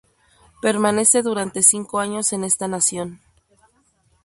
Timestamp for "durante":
1.21-1.61